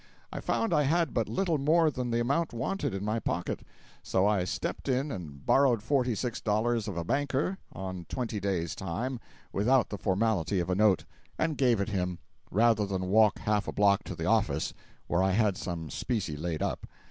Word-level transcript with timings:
I 0.33 0.39
found 0.39 0.73
I 0.73 0.81
had 0.81 1.13
but 1.13 1.29
little 1.29 1.59
more 1.59 1.91
than 1.91 2.09
the 2.09 2.19
amount 2.19 2.53
wanted, 2.53 2.91
in 2.91 3.05
my 3.05 3.19
pocket; 3.19 3.61
so 4.01 4.25
I 4.25 4.45
stepped 4.45 4.89
in 4.89 5.11
and 5.11 5.45
borrowed 5.45 5.83
forty 5.83 6.15
six 6.15 6.41
dollars 6.41 6.87
of 6.87 6.97
a 6.97 7.03
banker 7.03 7.59
(on 7.71 8.07
twenty 8.09 8.39
days' 8.39 8.73
time, 8.73 9.19
without 9.53 9.89
the 9.89 9.99
formality 9.99 10.59
of 10.59 10.71
a 10.71 10.75
note), 10.75 11.05
and 11.37 11.55
gave 11.55 11.79
it 11.79 11.89
him, 11.89 12.17
rather 12.49 12.87
than 12.87 13.11
walk 13.11 13.37
half 13.41 13.67
a 13.67 13.71
block 13.71 14.03
to 14.05 14.15
the 14.15 14.25
office, 14.25 14.73
where 15.05 15.21
I 15.21 15.33
had 15.33 15.55
some 15.55 15.91
specie 15.91 16.35
laid 16.35 16.63
up. 16.63 16.87